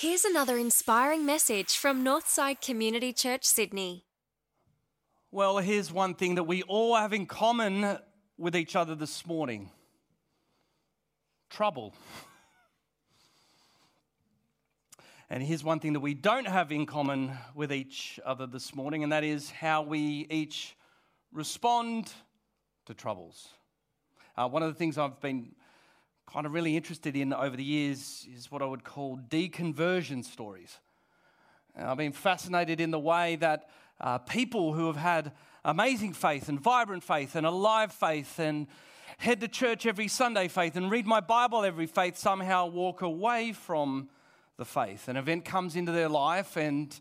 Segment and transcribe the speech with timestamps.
[0.00, 4.04] Here's another inspiring message from Northside Community Church, Sydney.
[5.32, 7.98] Well, here's one thing that we all have in common
[8.36, 9.72] with each other this morning
[11.50, 11.96] trouble.
[15.28, 19.02] And here's one thing that we don't have in common with each other this morning,
[19.02, 20.76] and that is how we each
[21.32, 22.12] respond
[22.86, 23.48] to troubles.
[24.36, 25.56] Uh, one of the things I've been
[26.32, 30.78] kind of really interested in over the years is what I would call deconversion stories.
[31.74, 35.32] I've been fascinated in the way that uh, people who have had
[35.64, 38.66] amazing faith and vibrant faith and alive faith and
[39.16, 43.52] head to church every Sunday faith and read my Bible every faith somehow walk away
[43.52, 44.10] from
[44.58, 45.08] the faith.
[45.08, 46.98] An event comes into their life and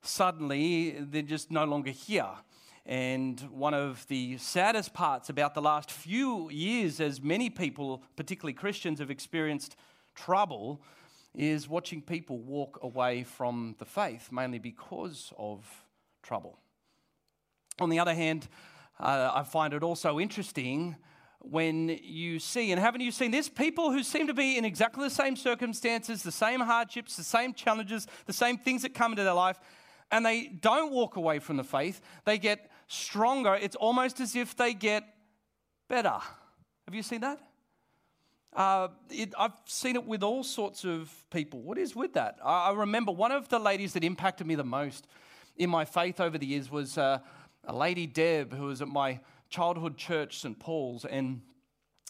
[0.00, 2.30] suddenly they're just no longer here.
[2.84, 8.54] And one of the saddest parts about the last few years, as many people, particularly
[8.54, 9.76] Christians, have experienced
[10.14, 10.82] trouble,
[11.34, 15.64] is watching people walk away from the faith, mainly because of
[16.22, 16.58] trouble.
[17.80, 18.48] On the other hand,
[18.98, 20.96] uh, I find it also interesting
[21.40, 23.48] when you see, and haven't you seen this?
[23.48, 27.54] People who seem to be in exactly the same circumstances, the same hardships, the same
[27.54, 29.58] challenges, the same things that come into their life,
[30.10, 33.54] and they don't walk away from the faith, they get stronger.
[33.60, 35.04] It's almost as if they get
[35.88, 36.18] better.
[36.86, 37.38] Have you seen that?
[38.54, 41.62] Uh, it, I've seen it with all sorts of people.
[41.62, 42.38] What is with that?
[42.44, 45.06] I, I, remember one of the ladies that impacted me the most
[45.56, 47.18] in my faith over the years was uh,
[47.64, 50.58] a lady, Deb, who was at my childhood church, St.
[50.58, 51.06] Paul's.
[51.06, 51.40] And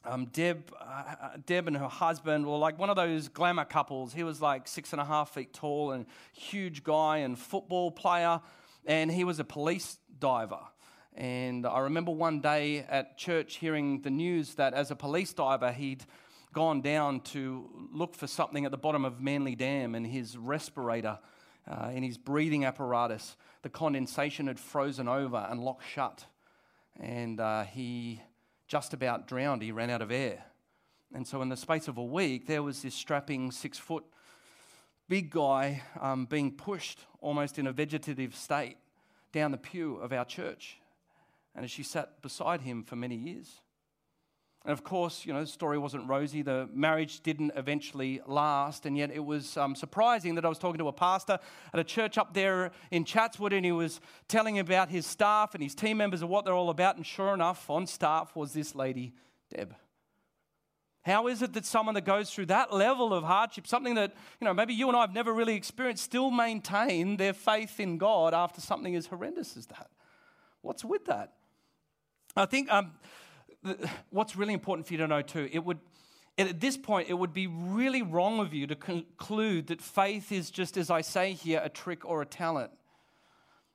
[0.04, 4.12] um, Deb, uh, Deb and her husband were like one of those glamour couples.
[4.12, 8.40] He was like six and a half feet tall and huge guy and football player.
[8.86, 10.60] And he was a police diver.
[11.14, 15.72] And I remember one day at church hearing the news that as a police diver,
[15.72, 16.04] he'd
[16.52, 21.18] gone down to look for something at the bottom of Manly Dam and his respirator,
[21.70, 26.26] uh, in his breathing apparatus, the condensation had frozen over and locked shut.
[26.98, 28.20] And uh, he
[28.66, 29.62] just about drowned.
[29.62, 30.44] He ran out of air.
[31.14, 34.04] And so, in the space of a week, there was this strapping six foot
[35.12, 38.78] big guy um, being pushed almost in a vegetative state
[39.30, 40.78] down the pew of our church.
[41.54, 43.60] And as she sat beside him for many years.
[44.64, 46.40] And of course, you know, the story wasn't rosy.
[46.40, 48.86] The marriage didn't eventually last.
[48.86, 51.38] And yet it was um, surprising that I was talking to a pastor
[51.74, 55.62] at a church up there in Chatswood and he was telling about his staff and
[55.62, 56.96] his team members and what they're all about.
[56.96, 59.12] And sure enough, on staff was this lady,
[59.54, 59.74] Deb.
[61.02, 64.44] How is it that someone that goes through that level of hardship, something that, you
[64.44, 68.34] know, maybe you and I have never really experienced, still maintain their faith in God
[68.34, 69.90] after something as horrendous as that?
[70.60, 71.32] What's with that?
[72.36, 72.92] I think um,
[74.10, 75.80] what's really important for you to know too, it would,
[76.38, 80.50] at this point, it would be really wrong of you to conclude that faith is
[80.52, 82.70] just, as I say here, a trick or a talent.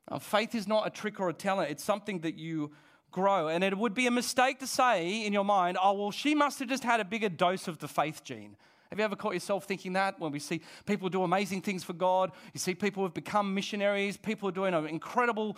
[0.09, 2.71] Now, faith is not a trick or a talent, it's something that you
[3.11, 3.47] grow.
[3.47, 6.59] And it would be a mistake to say in your mind, oh, well, she must
[6.59, 8.55] have just had a bigger dose of the faith gene.
[8.89, 11.93] Have you ever caught yourself thinking that when we see people do amazing things for
[11.93, 12.31] God?
[12.53, 15.57] You see people who have become missionaries, people are doing uh, incredible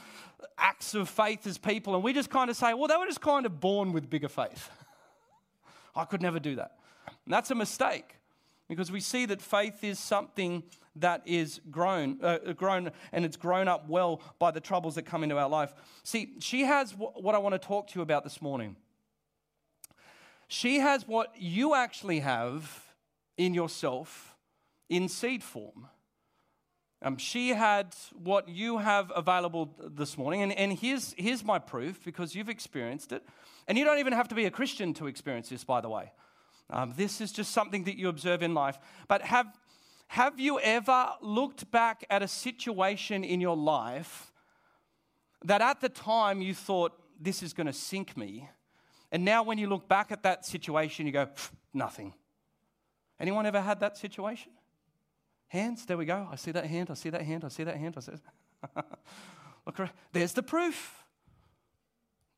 [0.57, 3.21] acts of faith as people, and we just kind of say, well, they were just
[3.21, 4.71] kind of born with bigger faith.
[5.95, 6.77] I could never do that.
[7.07, 8.15] And that's a mistake
[8.67, 10.63] because we see that faith is something
[10.99, 15.23] that is grown, uh, grown and it's grown up well by the troubles that come
[15.23, 15.73] into our life.
[16.03, 18.75] See, she has what I want to talk to you about this morning.
[20.47, 22.83] She has what you actually have
[23.37, 24.35] in yourself
[24.89, 25.87] in seed form.
[27.01, 32.03] Um, she had what you have available this morning, and, and here's, here's my proof
[32.03, 33.23] because you've experienced it.
[33.67, 36.11] And you don't even have to be a Christian to experience this, by the way.
[36.71, 38.77] Um, this is just something that you observe in life.
[39.07, 39.47] But have,
[40.09, 44.33] have you ever looked back at a situation in your life
[45.45, 48.49] that at the time you thought, this is going to sink me?
[49.11, 51.27] And now when you look back at that situation, you go,
[51.75, 52.15] nothing.
[53.19, 54.51] Anyone ever had that situation?
[55.47, 56.27] Hands, there we go.
[56.31, 57.93] I see that hand, I see that hand, I see that hand.
[57.95, 58.13] I see
[59.67, 61.03] Look, there's the proof.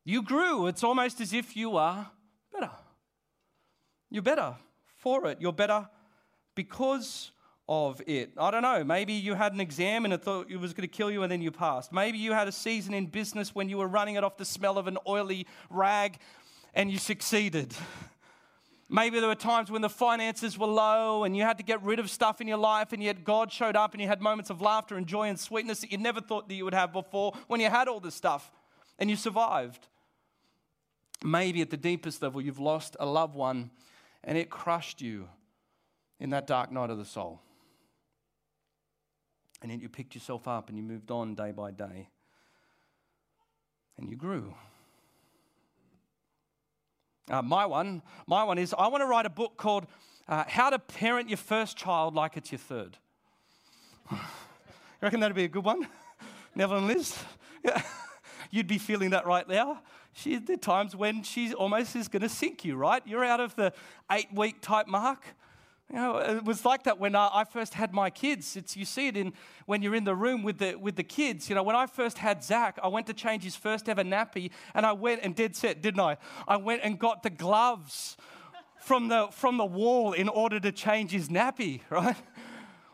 [0.04, 0.66] You grew.
[0.66, 2.10] It's almost as if you are
[2.52, 2.70] better.
[4.10, 4.56] You're better
[4.98, 5.38] for it.
[5.40, 5.88] You're better
[6.54, 7.30] because
[7.72, 8.32] of it.
[8.36, 8.84] I don't know.
[8.84, 11.32] Maybe you had an exam and it thought it was going to kill you and
[11.32, 11.90] then you passed.
[11.90, 14.76] Maybe you had a season in business when you were running it off the smell
[14.76, 16.18] of an oily rag
[16.74, 17.74] and you succeeded.
[18.90, 21.98] Maybe there were times when the finances were low and you had to get rid
[21.98, 24.60] of stuff in your life, and yet God showed up and you had moments of
[24.60, 27.58] laughter and joy and sweetness that you never thought that you would have before when
[27.58, 28.52] you had all this stuff
[28.98, 29.88] and you survived.
[31.24, 33.70] Maybe at the deepest level, you've lost a loved one
[34.22, 35.26] and it crushed you
[36.20, 37.40] in that dark night of the soul.
[39.62, 42.08] And then you picked yourself up and you moved on day by day.
[43.96, 44.54] And you grew.
[47.30, 49.86] Uh, my one, my one is I want to write a book called
[50.28, 52.98] uh, How to Parent Your First Child Like It's Your Third.
[54.10, 54.18] you
[55.00, 55.86] reckon that'd be a good one?
[56.54, 57.16] Neville and Liz?
[57.64, 57.80] Yeah.
[58.50, 59.82] You'd be feeling that right now.
[60.14, 63.00] She, there are times when she almost is going to sink you, right?
[63.06, 63.72] You're out of the
[64.10, 65.24] eight week type mark.
[65.92, 68.56] You know, it was like that when I first had my kids.
[68.56, 69.34] It's, you see it in
[69.66, 71.50] when you're in the room with the, with the kids.
[71.50, 74.52] You know, when I first had Zach, I went to change his first ever nappy,
[74.74, 76.16] and I went and did set, didn't I?
[76.48, 78.16] I went and got the gloves
[78.82, 82.16] from the, from the wall in order to change his nappy, right?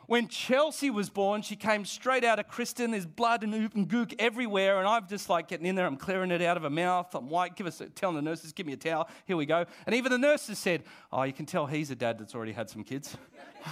[0.08, 2.93] When Chelsea was born, she came straight out of Kristen.
[2.93, 4.78] There's blood and oop and gook everywhere.
[4.78, 5.84] And I'm just like getting in there.
[5.84, 7.14] I'm clearing it out of her mouth.
[7.14, 7.56] I'm white.
[7.56, 9.06] Give us a, telling the nurses, give me a towel.
[9.26, 9.66] Here we go.
[9.84, 12.70] And even the nurses said, Oh, you can tell he's a dad that's already had
[12.70, 13.19] some kids.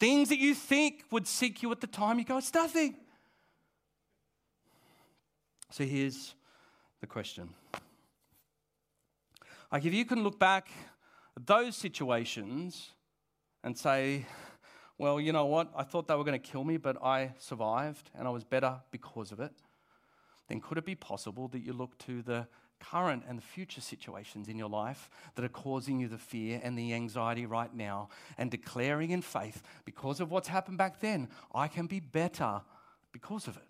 [0.00, 2.96] Things that you think would seek you at the time, you go, It's nothing.
[5.70, 6.34] So here's
[7.00, 7.50] the question.
[9.70, 10.70] Like, if you can look back
[11.36, 12.94] at those situations
[13.68, 14.24] and say,
[14.96, 15.70] well, you know what?
[15.76, 18.80] I thought they were going to kill me, but I survived and I was better
[18.90, 19.52] because of it.
[20.48, 22.48] Then could it be possible that you look to the
[22.80, 26.78] current and the future situations in your life that are causing you the fear and
[26.78, 31.68] the anxiety right now and declaring in faith, because of what's happened back then, I
[31.68, 32.62] can be better
[33.12, 33.68] because of it?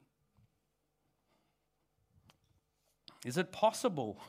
[3.27, 4.21] Is it possible?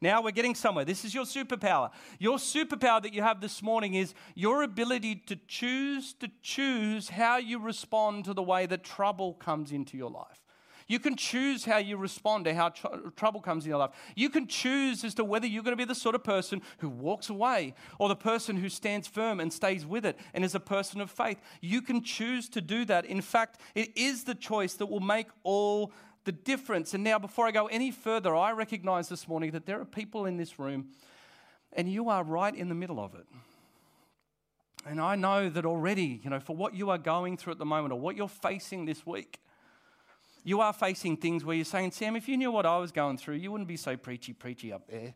[0.00, 0.84] Now we're getting somewhere.
[0.84, 1.90] This is your superpower.
[2.18, 7.38] Your superpower that you have this morning is your ability to choose to choose how
[7.38, 10.42] you respond to the way that trouble comes into your life.
[10.88, 13.90] You can choose how you respond to how tr- trouble comes in your life.
[14.16, 16.88] You can choose as to whether you're going to be the sort of person who
[16.88, 20.60] walks away or the person who stands firm and stays with it and is a
[20.60, 21.38] person of faith.
[21.60, 23.04] You can choose to do that.
[23.04, 25.92] In fact, it is the choice that will make all
[26.28, 26.92] the difference.
[26.92, 30.26] And now, before I go any further, I recognize this morning that there are people
[30.26, 30.88] in this room,
[31.72, 33.26] and you are right in the middle of it.
[34.84, 37.64] And I know that already, you know, for what you are going through at the
[37.64, 39.40] moment or what you're facing this week,
[40.44, 43.16] you are facing things where you're saying, Sam, if you knew what I was going
[43.16, 45.14] through, you wouldn't be so preachy, preachy up there.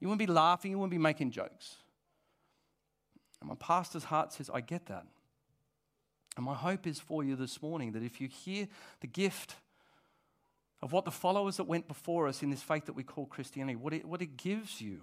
[0.00, 1.76] You wouldn't be laughing, you wouldn't be making jokes.
[3.40, 5.04] And my pastor's heart says, I get that.
[6.36, 8.66] And my hope is for you this morning that if you hear
[9.00, 9.56] the gift
[10.82, 13.76] of what the followers that went before us in this faith that we call Christianity,
[13.76, 15.00] what it, what it gives you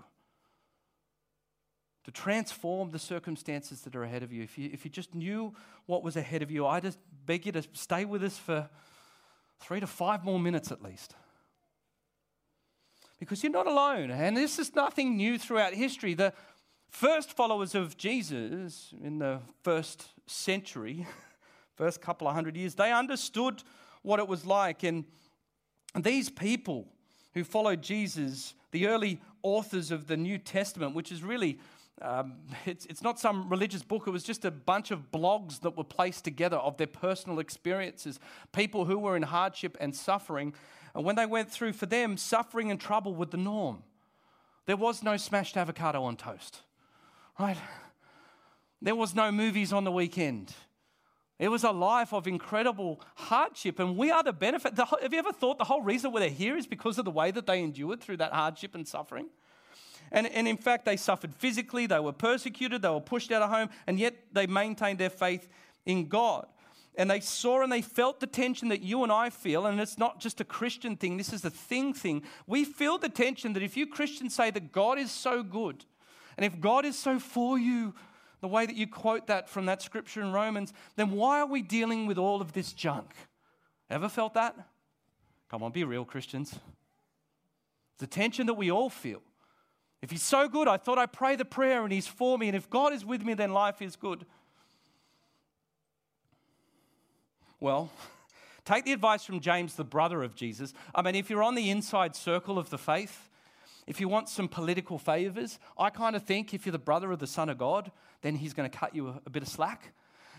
[2.03, 4.43] to transform the circumstances that are ahead of you.
[4.43, 4.69] If, you.
[4.73, 5.53] if you just knew
[5.85, 8.69] what was ahead of you, I just beg you to stay with us for
[9.59, 11.15] three to five more minutes at least.
[13.19, 16.15] Because you're not alone, and this is nothing new throughout history.
[16.15, 16.33] The
[16.91, 21.07] first followers of Jesus in the first century,
[21.75, 23.63] first couple of hundred years, they understood
[24.03, 24.83] what it was like.
[24.83, 25.05] And
[25.95, 26.87] these people
[27.33, 31.59] who followed Jesus, the early authors of the New Testament, which is really
[32.01, 32.33] um,
[32.65, 35.83] it's, it's not some religious book, it was just a bunch of blogs that were
[35.83, 38.19] placed together of their personal experiences.
[38.51, 40.53] People who were in hardship and suffering.
[40.93, 43.83] And when they went through, for them, suffering and trouble were the norm.
[44.65, 46.61] There was no smashed avocado on toast,
[47.39, 47.57] right?
[48.81, 50.53] There was no movies on the weekend.
[51.39, 54.75] It was a life of incredible hardship, and we are the benefit.
[54.75, 57.31] The, have you ever thought the whole reason they're here is because of the way
[57.31, 59.27] that they endured through that hardship and suffering?
[60.11, 63.49] And, and in fact, they suffered physically, they were persecuted, they were pushed out of
[63.49, 65.47] home, and yet they maintained their faith
[65.85, 66.45] in God.
[66.95, 69.97] And they saw and they felt the tension that you and I feel, and it's
[69.97, 72.23] not just a Christian thing, this is a thing thing.
[72.45, 75.85] We feel the tension that if you Christians say that God is so good,
[76.37, 77.93] and if God is so for you,
[78.41, 81.61] the way that you quote that from that scripture in Romans, then why are we
[81.61, 83.13] dealing with all of this junk?
[83.89, 84.55] Ever felt that?
[85.49, 86.57] Come on, be real, Christians.
[87.99, 89.21] The tension that we all feel.
[90.01, 92.55] If He's so good, I thought I'd pray the prayer and He's for me, and
[92.55, 94.25] if God is with me, then life is good.
[97.59, 97.91] Well,
[98.65, 100.73] take the advice from James, the brother of Jesus.
[100.95, 103.29] I mean, if you're on the inside circle of the faith,
[103.91, 107.19] if you want some political favors, I kind of think if you're the brother of
[107.19, 109.91] the Son of God, then he's going to cut you a, a bit of slack.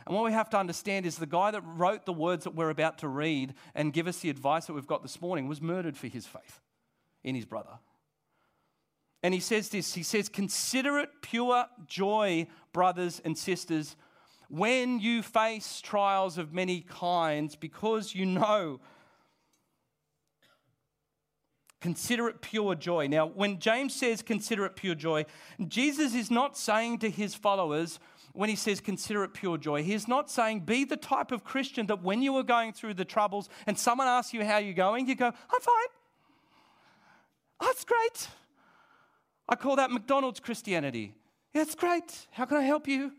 [0.07, 2.71] And what we have to understand is the guy that wrote the words that we're
[2.71, 5.99] about to read and give us the advice that we've got this morning was murdered
[5.99, 6.61] for his faith
[7.23, 7.79] in his brother.
[9.23, 13.97] And he says this he says, Consider it pure joy, brothers and sisters,
[14.49, 18.81] when you face trials of many kinds, because you know
[21.83, 23.09] Consider it pure joy.
[23.09, 25.27] Now, when James says consider it pure joy,
[25.67, 27.99] Jesus is not saying to his followers,
[28.35, 31.89] when he says consider it pure joy, he's not saying be the type of Christian
[31.89, 35.09] that when you are going through the troubles and someone asks you how you're going,
[35.09, 35.91] you go, I'm fine.
[37.61, 38.29] Oh, That's great.
[39.49, 41.17] I call that McDonald's Christianity.
[41.53, 42.29] It's great.
[42.31, 43.11] How can I help you?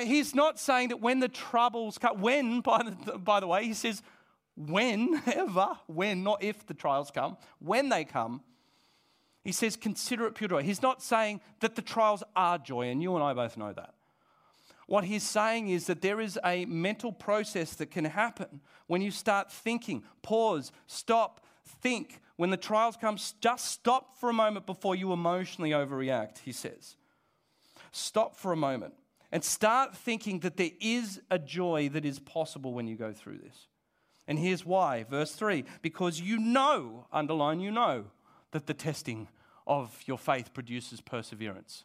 [0.00, 3.74] He's not saying that when the troubles come, when, by the, by the way, he
[3.74, 4.02] says,
[4.56, 8.42] whenever, when, not if the trials come, when they come,
[9.44, 10.62] he says, consider it pure joy.
[10.62, 13.94] He's not saying that the trials are joy, and you and I both know that.
[14.86, 19.10] What he's saying is that there is a mental process that can happen when you
[19.10, 20.04] start thinking.
[20.22, 22.20] Pause, stop, think.
[22.36, 26.96] When the trials come, just stop for a moment before you emotionally overreact, he says.
[27.92, 28.94] Stop for a moment
[29.32, 33.38] and start thinking that there is a joy that is possible when you go through
[33.38, 33.66] this.
[34.28, 35.04] And here's why.
[35.04, 38.06] Verse 3 because you know, underline, you know,
[38.52, 39.28] that the testing
[39.66, 41.84] of your faith produces perseverance.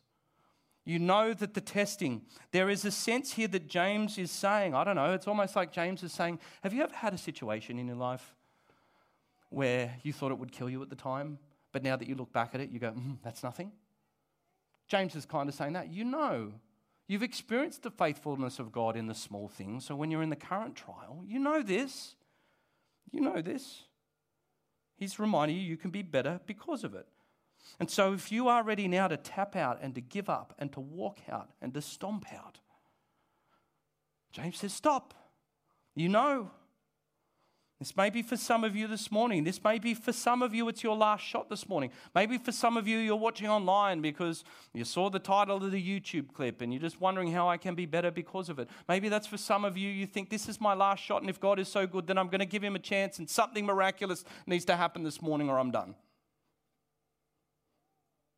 [0.84, 4.84] You know that the testing, there is a sense here that James is saying, I
[4.84, 7.88] don't know, it's almost like James is saying, Have you ever had a situation in
[7.88, 8.36] your life
[9.50, 11.38] where you thought it would kill you at the time,
[11.72, 13.72] but now that you look back at it, you go, mm, That's nothing?
[14.88, 15.90] James is kind of saying that.
[15.90, 16.52] You know,
[17.08, 20.36] you've experienced the faithfulness of God in the small things, so when you're in the
[20.36, 22.16] current trial, you know this.
[23.10, 23.84] You know this.
[24.98, 27.08] He's reminding you you can be better because of it.
[27.80, 30.72] And so, if you are ready now to tap out and to give up and
[30.74, 32.60] to walk out and to stomp out,
[34.32, 35.14] James says, Stop.
[35.96, 36.52] You know.
[37.82, 39.44] This may be for some of you this morning.
[39.44, 41.90] This may be for some of you, it's your last shot this morning.
[42.14, 45.84] Maybe for some of you, you're watching online because you saw the title of the
[45.84, 48.70] YouTube clip and you're just wondering how I can be better because of it.
[48.88, 51.40] Maybe that's for some of you, you think this is my last shot, and if
[51.40, 54.26] God is so good, then I'm going to give him a chance and something miraculous
[54.46, 55.96] needs to happen this morning or I'm done.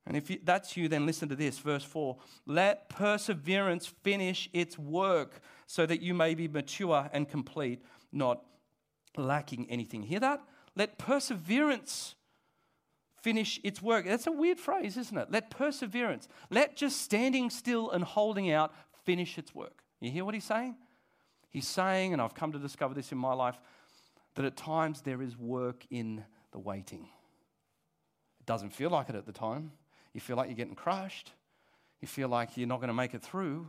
[0.08, 2.16] And if that's you, then listen to this, verse 4.
[2.46, 7.84] Let perseverance finish its work so that you may be mature and complete,
[8.14, 8.42] not
[9.18, 10.04] lacking anything.
[10.04, 10.42] Hear that?
[10.76, 12.16] Let perseverance
[13.22, 14.06] finish its work.
[14.06, 15.32] That's a weird phrase, isn't it?
[15.32, 18.74] Let perseverance, let just standing still and holding out
[19.06, 19.84] finish its work.
[20.02, 20.76] You hear what he's saying?
[21.50, 23.58] He's saying, and I've come to discover this in my life,
[24.36, 27.08] that at times there is work in the waiting.
[28.40, 29.72] It doesn't feel like it at the time.
[30.14, 31.32] You feel like you're getting crushed.
[32.02, 33.68] You feel like you're not going to make it through.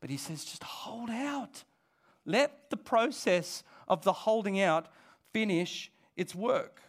[0.00, 1.64] But he says, just hold out.
[2.24, 4.86] Let the process of the holding out
[5.32, 6.80] finish its work.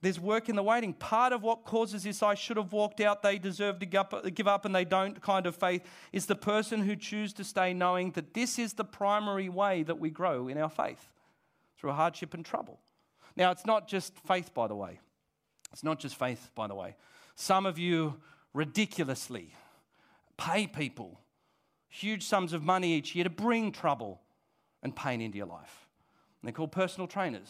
[0.00, 0.92] There's work in the waiting.
[0.92, 4.64] Part of what causes this, I should have walked out, they deserve to give up
[4.64, 8.32] and they don't kind of faith, is the person who chooses to stay knowing that
[8.32, 11.10] this is the primary way that we grow in our faith
[11.76, 12.78] through hardship and trouble.
[13.36, 15.00] Now, it's not just faith, by the way.
[15.72, 16.94] It's not just faith, by the way.
[17.34, 18.20] Some of you
[18.54, 19.52] ridiculously
[20.36, 21.20] pay people
[21.88, 24.20] huge sums of money each year to bring trouble
[24.82, 25.88] and pain into your life.
[26.40, 27.48] And they're called personal trainers.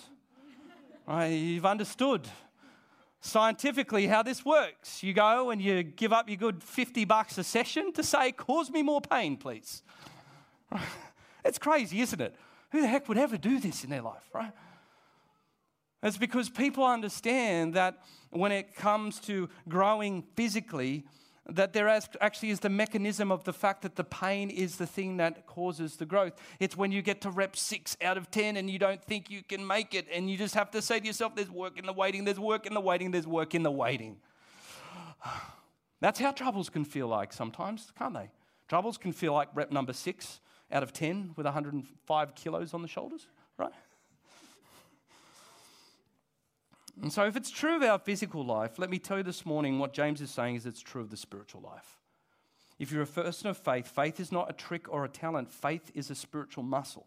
[1.06, 1.26] right?
[1.26, 2.28] You've understood
[3.20, 5.02] scientifically how this works.
[5.02, 8.70] You go and you give up your good 50 bucks a session to say, cause
[8.70, 9.82] me more pain, please.
[10.70, 10.82] Right?
[11.47, 12.37] It's crazy, isn't it?
[12.73, 14.52] Who the heck would ever do this in their life, right?
[16.02, 21.06] It's because people understand that when it comes to growing physically,
[21.50, 25.17] that there actually is the mechanism of the fact that the pain is the thing
[25.17, 26.35] that causes the growth.
[26.61, 29.43] It's when you get to rep six out of 10 and you don't think you
[29.43, 31.93] can make it, and you just have to say to yourself, There's work in the
[31.93, 34.19] waiting, there's work in the waiting, there's work in the waiting.
[36.00, 38.31] That's how troubles can feel like sometimes, can't they?
[38.69, 40.40] Troubles can feel like rep number six
[40.71, 43.26] out of 10 with 105 kilos on the shoulders,
[43.57, 43.73] right?
[47.00, 49.78] And so, if it's true of our physical life, let me tell you this morning
[49.78, 51.99] what James is saying is it's true of the spiritual life.
[52.78, 55.90] If you're a person of faith, faith is not a trick or a talent, faith
[55.95, 57.07] is a spiritual muscle.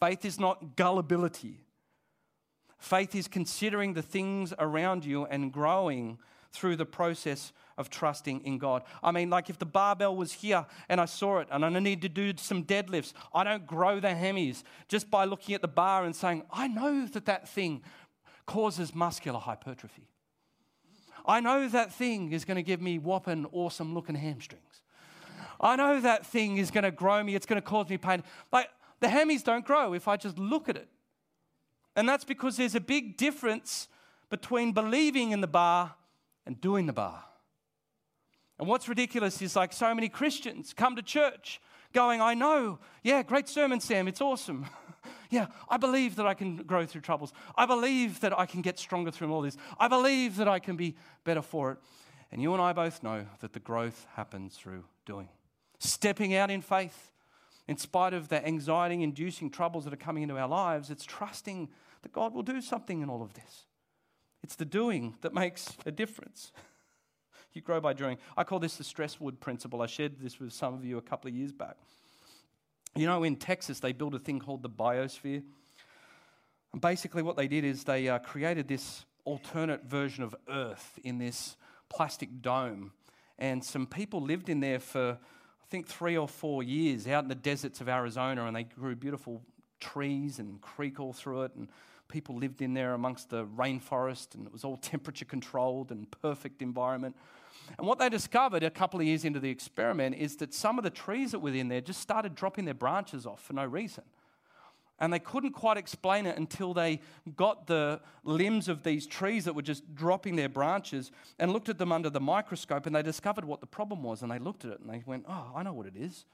[0.00, 1.64] Faith is not gullibility.
[2.78, 6.18] Faith is considering the things around you and growing
[6.52, 8.82] through the process of trusting in God.
[9.02, 12.02] I mean, like if the barbell was here and I saw it and I need
[12.02, 16.04] to do some deadlifts, I don't grow the hammies just by looking at the bar
[16.04, 17.82] and saying, I know that that thing
[18.46, 20.08] causes muscular hypertrophy.
[21.26, 24.80] I know that thing is going to give me whopping awesome looking hamstrings.
[25.60, 28.24] I know that thing is going to grow me, it's going to cause me pain.
[28.52, 28.68] Like
[29.00, 30.88] the hammies don't grow if I just look at it.
[31.94, 33.88] And that's because there's a big difference
[34.30, 35.94] between believing in the bar
[36.46, 37.24] and doing the bar.
[38.58, 41.60] And what's ridiculous is like so many Christians come to church
[41.92, 44.66] going, I know, yeah, great sermon, Sam, it's awesome.
[45.32, 47.32] yeah, I believe that I can grow through troubles.
[47.56, 49.56] I believe that I can get stronger through all this.
[49.80, 51.78] I believe that I can be better for it.
[52.30, 55.28] And you and I both know that the growth happens through doing.
[55.78, 57.10] stepping out in faith,
[57.66, 61.70] in spite of the anxiety inducing troubles that are coming into our lives, it's trusting
[62.02, 63.66] that God will do something in all of this.
[64.42, 66.52] It's the doing that makes a difference.
[67.54, 68.18] you grow by doing.
[68.36, 69.80] I call this the stress wood principle.
[69.80, 71.76] I shared this with some of you a couple of years back.
[72.94, 75.42] You know, in Texas, they built a thing called the biosphere.
[76.72, 81.18] And basically, what they did is they uh, created this alternate version of Earth in
[81.18, 81.56] this
[81.88, 82.92] plastic dome.
[83.38, 87.28] And some people lived in there for, I think, three or four years out in
[87.28, 89.42] the deserts of Arizona, and they grew beautiful
[89.80, 91.54] trees and creek all through it.
[91.56, 91.68] And
[92.08, 96.60] people lived in there amongst the rainforest, and it was all temperature controlled and perfect
[96.60, 97.16] environment.
[97.78, 100.84] And what they discovered a couple of years into the experiment is that some of
[100.84, 104.04] the trees that were in there just started dropping their branches off for no reason.
[104.98, 107.00] And they couldn't quite explain it until they
[107.34, 111.78] got the limbs of these trees that were just dropping their branches and looked at
[111.78, 114.22] them under the microscope and they discovered what the problem was.
[114.22, 116.24] And they looked at it and they went, Oh, I know what it is.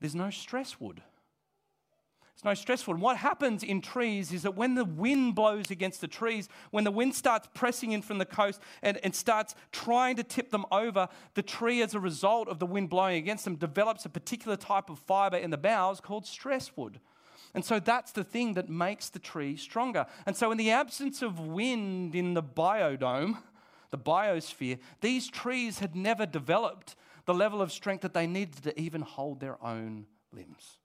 [0.00, 1.00] There's no stress wood.
[2.34, 2.94] It's no stress wood.
[2.94, 6.84] And what happens in trees is that when the wind blows against the trees, when
[6.84, 10.64] the wind starts pressing in from the coast and, and starts trying to tip them
[10.72, 14.56] over, the tree, as a result of the wind blowing against them, develops a particular
[14.56, 17.00] type of fiber in the boughs called stress wood.
[17.54, 20.06] And so that's the thing that makes the tree stronger.
[20.24, 23.42] And so, in the absence of wind in the biodome,
[23.90, 26.96] the biosphere, these trees had never developed
[27.26, 30.78] the level of strength that they needed to even hold their own limbs.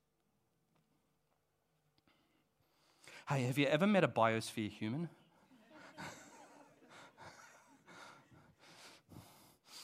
[3.28, 5.10] Hey, have you ever met a biosphere human?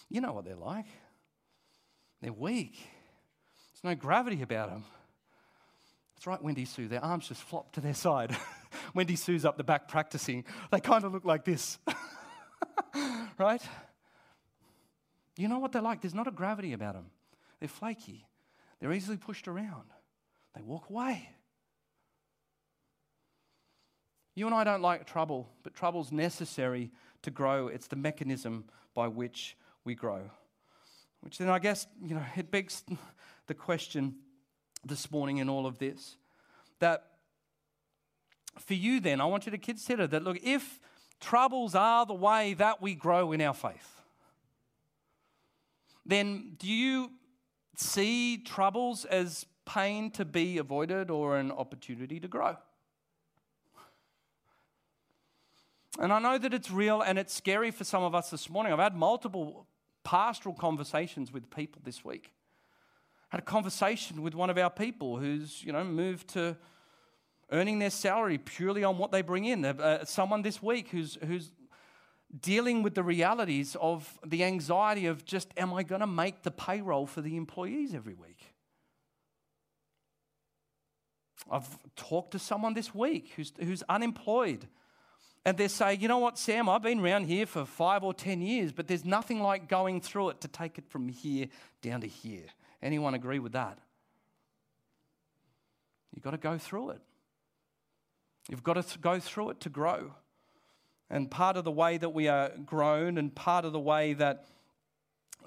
[0.10, 0.86] you know what they're like.
[2.22, 2.78] They're weak.
[3.74, 4.86] There's no gravity about them.
[6.16, 6.88] That's right, Wendy Sue.
[6.88, 8.34] Their arms just flop to their side.
[8.94, 10.46] Wendy Sue's up the back practicing.
[10.72, 11.80] They kind of look like this.
[13.38, 13.62] right?
[15.36, 16.00] You know what they're like?
[16.00, 17.08] There's not a gravity about them.
[17.60, 18.26] They're flaky.
[18.80, 19.90] They're easily pushed around.
[20.56, 21.28] They walk away.
[24.36, 26.92] You and I don't like trouble, but trouble's necessary
[27.22, 27.68] to grow.
[27.68, 30.22] It's the mechanism by which we grow.
[31.22, 32.84] Which then I guess, you know, it begs
[33.48, 34.16] the question
[34.86, 36.18] this morning in all of this
[36.80, 37.06] that
[38.60, 40.80] for you then, I want you to consider that look, if
[41.20, 44.02] troubles are the way that we grow in our faith,
[46.06, 47.12] then do you
[47.76, 52.58] see troubles as pain to be avoided or an opportunity to grow?
[56.00, 58.74] And I know that it's real and it's scary for some of us this morning.
[58.74, 59.68] I've had multiple
[60.04, 62.34] pastoral conversations with people this week.
[63.32, 66.58] I had a conversation with one of our people who's, you know, moved to
[67.52, 69.64] earning their salary purely on what they bring in.
[69.64, 71.52] Uh, someone this week who's, who's
[72.42, 76.52] dealing with the realities of the anxiety of just, am I going to make the
[76.52, 78.54] payroll for the employees every week?
[81.52, 84.68] I've talked to someone this week who's, who's unemployed
[85.46, 88.42] and they're saying, you know what, Sam, I've been around here for five or 10
[88.42, 91.48] years, but there's nothing like going through it to take it from here
[91.82, 92.46] down to here.
[92.82, 93.78] Anyone agree with that?
[96.14, 97.02] You've got to go through it.
[98.50, 100.14] You've got to th- go through it to grow.
[101.10, 104.46] And part of the way that we are grown and part of the way that,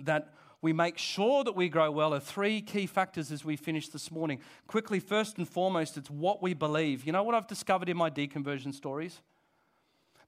[0.00, 3.88] that we make sure that we grow well are three key factors as we finish
[3.88, 4.40] this morning.
[4.66, 7.06] Quickly, first and foremost, it's what we believe.
[7.06, 9.20] You know what I've discovered in my deconversion stories?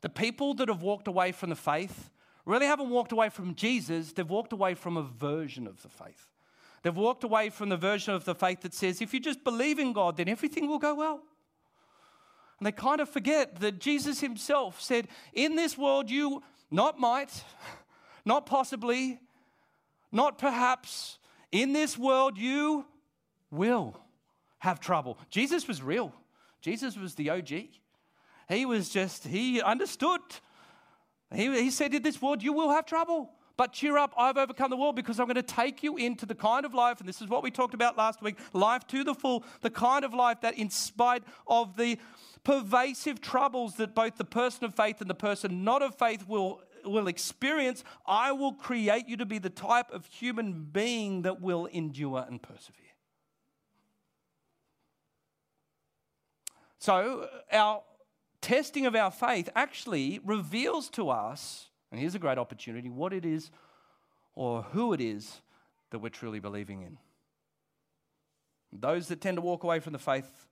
[0.01, 2.11] The people that have walked away from the faith
[2.45, 6.31] really haven't walked away from Jesus, they've walked away from a version of the faith.
[6.83, 9.79] They've walked away from the version of the faith that says, if you just believe
[9.79, 11.21] in God, then everything will go well.
[12.59, 17.45] And they kind of forget that Jesus himself said, In this world, you not might,
[18.25, 19.21] not possibly,
[20.11, 21.19] not perhaps,
[21.53, 22.85] in this world, you
[23.51, 23.99] will
[24.59, 25.19] have trouble.
[25.31, 26.13] Jesus was real,
[26.61, 27.69] Jesus was the OG.
[28.49, 30.21] He was just, he understood.
[31.35, 33.31] He, he said, In this world, you will have trouble.
[33.59, 36.35] But cheer up, I've overcome the world because I'm going to take you into the
[36.37, 39.15] kind of life, and this is what we talked about last week life to the
[39.15, 41.99] full, the kind of life that, in spite of the
[42.45, 46.63] pervasive troubles that both the person of faith and the person not of faith will,
[46.85, 51.67] will experience, I will create you to be the type of human being that will
[51.67, 52.85] endure and persevere.
[56.79, 57.83] So, our
[58.41, 63.25] testing of our faith actually reveals to us, and here's a great opportunity, what it
[63.25, 63.51] is
[64.35, 65.41] or who it is
[65.91, 66.99] that we're truly believing in.
[68.73, 70.47] Those that tend to walk away from the faith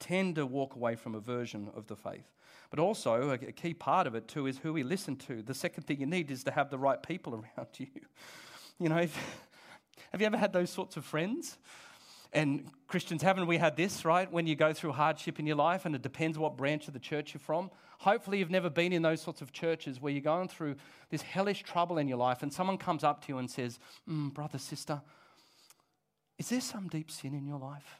[0.00, 2.32] tend to walk away from a version of the faith.
[2.70, 5.42] But also, a key part of it too is who we listen to.
[5.42, 7.88] The second thing you need is to have the right people around you.
[8.78, 9.16] You know, if,
[10.12, 11.58] have you ever had those sorts of friends?
[12.32, 14.30] And Christians, haven't we had this, right?
[14.30, 17.00] When you go through hardship in your life, and it depends what branch of the
[17.00, 17.70] church you're from.
[18.00, 20.76] Hopefully, you've never been in those sorts of churches where you're going through
[21.10, 24.32] this hellish trouble in your life, and someone comes up to you and says, mm,
[24.32, 25.00] Brother, sister,
[26.38, 27.98] is there some deep sin in your life?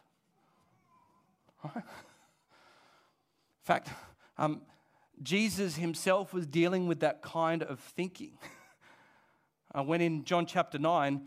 [1.64, 1.77] Right?
[1.77, 1.83] In
[3.64, 3.88] fact,
[4.37, 4.62] um,
[5.23, 8.38] Jesus himself was dealing with that kind of thinking.
[9.85, 11.21] when in John chapter 9,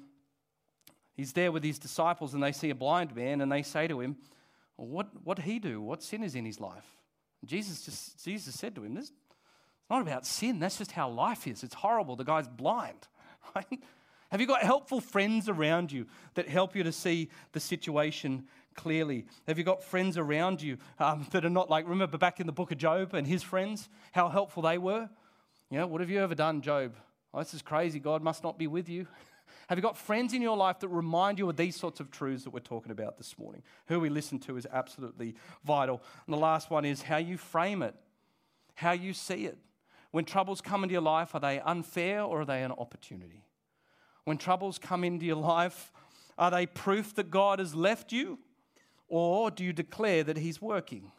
[1.16, 4.00] he's there with his disciples and they see a blind man and they say to
[4.02, 4.18] him,
[4.76, 5.82] what, what did he do?
[5.82, 6.86] What sin is in his life?
[7.46, 11.48] Jesus just Jesus said to him, This it's not about sin, that's just how life
[11.48, 11.64] is.
[11.64, 12.16] It's horrible.
[12.16, 13.08] The guy's blind.
[13.56, 13.80] Right?
[14.30, 19.26] Have you got helpful friends around you that help you to see the situation clearly?
[19.48, 22.54] Have you got friends around you um, that are not like, remember back in the
[22.54, 25.10] book of Job and his friends, how helpful they were?
[25.70, 26.96] You know, what have you ever done, Job?
[27.34, 28.00] Oh, this is crazy.
[28.00, 29.08] God must not be with you.
[29.70, 32.44] Have you got friends in your life that remind you of these sorts of truths
[32.44, 33.64] that we're talking about this morning?
[33.88, 36.02] Who we listen to is absolutely vital.
[36.26, 37.96] And the last one is how you frame it,
[38.76, 39.58] how you see it.
[40.12, 43.46] When troubles come into your life, are they unfair or are they an opportunity?
[44.26, 45.92] When troubles come into your life,
[46.38, 48.40] are they proof that God has left you
[49.08, 51.12] or do you declare that He's working?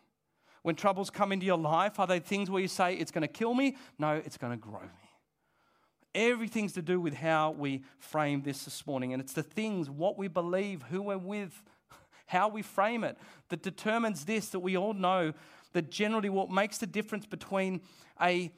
[0.62, 3.29] When troubles come into your life, are they things where you say, it's going to
[3.29, 3.77] kill me?
[3.99, 5.02] No, it's going to grow me.
[6.14, 9.12] Everything's to do with how we frame this this morning.
[9.12, 11.62] And it's the things, what we believe, who we're with,
[12.27, 13.16] how we frame it,
[13.48, 15.33] that determines this that we all know
[15.72, 17.81] that generally what makes the difference between
[18.20, 18.53] a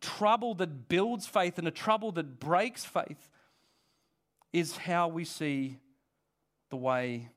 [0.00, 3.28] trouble that builds faith and a trouble that breaks faith
[4.52, 5.78] is how we see
[6.70, 7.28] the way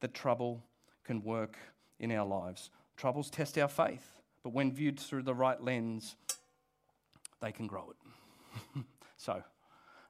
[0.00, 0.62] that trouble
[1.04, 1.56] can work
[1.98, 2.70] in our lives.
[2.96, 6.16] Troubles test our faith, but when viewed through the right lens,
[7.40, 8.01] they can grow it.
[9.16, 9.42] so, uh,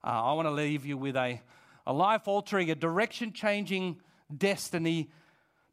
[0.06, 1.40] I want to leave you with a,
[1.86, 4.00] a life altering, a direction changing
[4.36, 5.10] destiny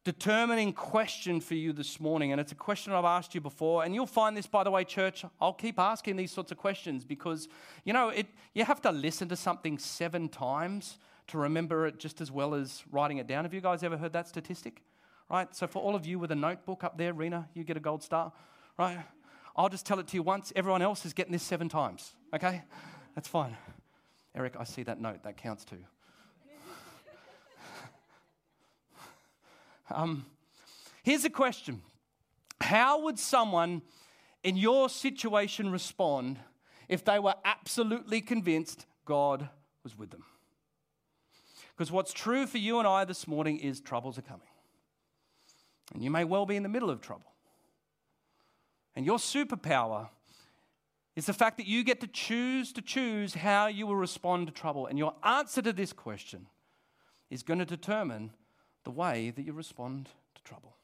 [0.04, 2.32] determining question for you this morning.
[2.32, 3.84] And it's a question I've asked you before.
[3.84, 5.26] And you'll find this, by the way, church.
[5.42, 7.48] I'll keep asking these sorts of questions because,
[7.84, 12.22] you know, it, you have to listen to something seven times to remember it just
[12.22, 13.46] as well as writing it down.
[13.46, 14.82] Have you guys ever heard that statistic?
[15.30, 15.54] Right?
[15.56, 18.02] So, for all of you with a notebook up there, Rena, you get a gold
[18.02, 18.32] star,
[18.80, 18.98] right?
[19.56, 20.52] I'll just tell it to you once.
[20.56, 22.16] Everyone else is getting this seven times.
[22.34, 22.62] Okay?
[23.16, 23.58] That's fine.
[24.36, 25.24] Eric, I see that note.
[25.24, 25.78] That counts too.
[29.92, 30.26] um,
[31.04, 31.82] here's a question
[32.62, 33.82] How would someone
[34.44, 36.40] in your situation respond
[36.88, 39.50] if they were absolutely convinced God
[39.84, 40.24] was with them?
[41.76, 44.48] Because what's true for you and I this morning is troubles are coming.
[45.94, 47.32] And you may well be in the middle of trouble.
[48.96, 50.10] And your superpower
[51.20, 54.54] is the fact that you get to choose to choose how you will respond to
[54.54, 54.88] trouble.
[54.88, 56.46] And your answer to this question
[57.30, 58.32] is going to determine
[58.86, 60.78] the way that you respond to trouble.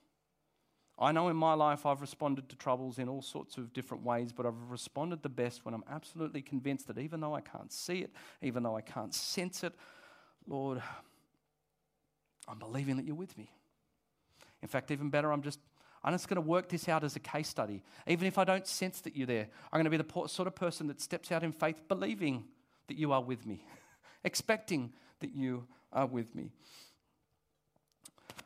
[1.00, 4.34] I know in my life I've responded to troubles in all sorts of different ways,
[4.34, 8.00] but I've responded the best when I'm absolutely convinced that even though I can't see
[8.00, 9.74] it, even though I can't sense it,
[10.46, 10.82] Lord,
[12.46, 13.50] I'm believing that you're with me.
[14.62, 15.60] In fact, even better, I'm just
[16.06, 17.82] I'm just going to work this out as a case study.
[18.06, 20.54] Even if I don't sense that you're there, I'm going to be the sort of
[20.54, 22.44] person that steps out in faith, believing
[22.88, 23.66] that you are with me,
[24.24, 26.52] expecting that you are with me.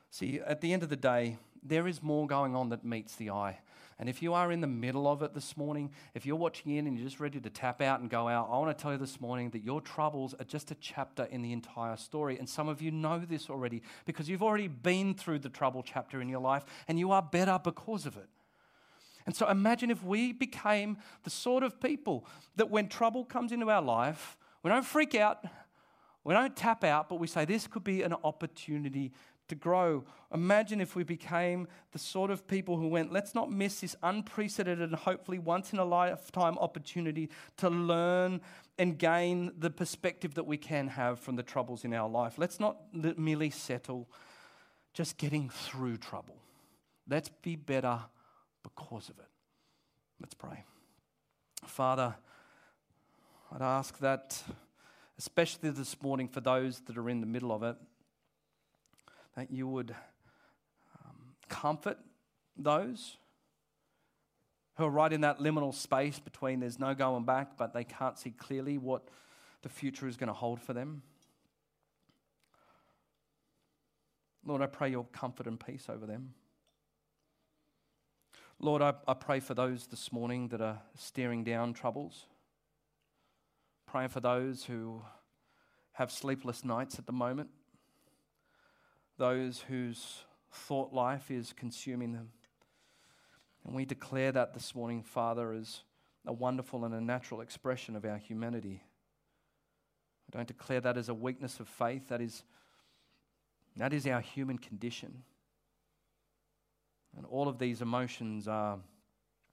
[0.10, 3.32] See, at the end of the day, there is more going on that meets the
[3.32, 3.60] eye.
[3.99, 6.88] And if you are in the middle of it this morning, if you're watching in
[6.88, 8.97] and you're just ready to tap out and go out, I want to tell you
[8.97, 12.39] this morning that your troubles are just a chapter in the entire story.
[12.39, 16.21] And some of you know this already because you've already been through the trouble chapter
[16.21, 18.29] in your life and you are better because of it.
[19.25, 23.69] And so imagine if we became the sort of people that when trouble comes into
[23.69, 25.43] our life, we don't freak out,
[26.23, 29.12] we don't tap out, but we say, This could be an opportunity
[29.49, 30.05] to grow.
[30.33, 34.89] Imagine if we became the sort of people who went, let's not miss this unprecedented
[34.89, 38.41] and hopefully once in a lifetime opportunity to learn
[38.77, 42.38] and gain the perspective that we can have from the troubles in our life.
[42.38, 44.09] Let's not merely settle
[44.93, 46.38] just getting through trouble.
[47.07, 47.99] Let's be better
[48.63, 49.27] because of it.
[50.19, 50.63] Let's pray.
[51.65, 52.15] Father,
[53.51, 54.41] I'd ask that,
[55.17, 57.75] especially this morning, for those that are in the middle of it,
[59.35, 59.95] that you would
[61.05, 61.15] um,
[61.47, 61.97] comfort
[62.57, 63.17] those
[64.75, 68.17] who are right in that liminal space between there's no going back, but they can't
[68.17, 69.09] see clearly what
[69.61, 71.01] the future is going to hold for them.
[74.45, 76.33] Lord, I pray your comfort and peace over them.
[78.57, 82.25] Lord, I, I pray for those this morning that are staring down troubles.
[83.85, 85.01] Praying for those who
[85.93, 87.49] have sleepless nights at the moment,
[89.19, 92.29] those whose thought life is consuming them.
[93.65, 95.82] And we declare that this morning, Father, as
[96.25, 98.82] a wonderful and a natural expression of our humanity.
[100.27, 102.43] We don't declare that as a weakness of faith, that is,
[103.75, 105.23] that is our human condition.
[107.17, 108.79] And all of these emotions are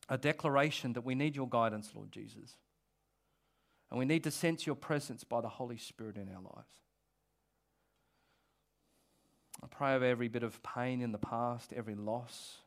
[0.09, 2.57] a declaration that we need your guidance, Lord Jesus.
[3.91, 6.69] And we need to sense your presence by the Holy Spirit in our lives.
[9.63, 12.59] I pray over every bit of pain in the past, every loss.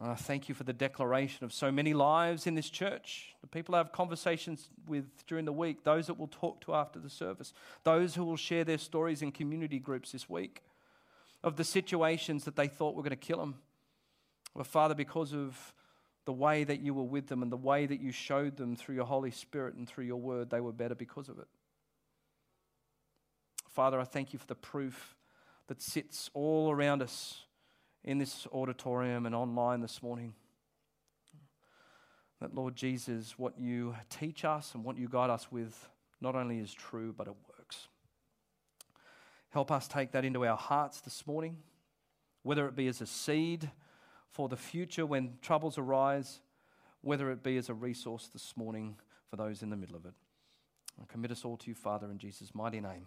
[0.00, 3.34] And I thank you for the declaration of so many lives in this church.
[3.40, 6.98] The people I have conversations with during the week, those that will talk to after
[6.98, 7.52] the service,
[7.84, 10.62] those who will share their stories in community groups this week
[11.44, 13.56] of the situations that they thought were going to kill them.
[14.56, 15.72] But Father, because of
[16.24, 18.94] the way that you were with them and the way that you showed them through
[18.94, 21.48] your Holy Spirit and through your word, they were better because of it.
[23.72, 25.16] Father, I thank you for the proof
[25.68, 27.46] that sits all around us
[28.04, 30.34] in this auditorium and online this morning.
[32.40, 35.88] That, Lord Jesus, what you teach us and what you guide us with
[36.20, 37.88] not only is true, but it works.
[39.50, 41.56] Help us take that into our hearts this morning,
[42.42, 43.70] whether it be as a seed
[44.28, 46.40] for the future when troubles arise,
[47.00, 48.96] whether it be as a resource this morning
[49.30, 50.14] for those in the middle of it.
[51.00, 53.06] I commit us all to you, Father, in Jesus' mighty name.